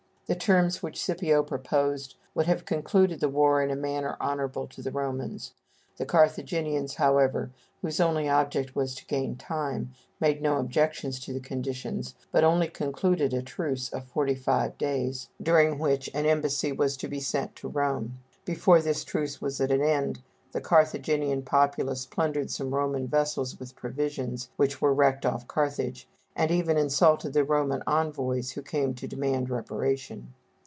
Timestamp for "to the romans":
4.67-5.53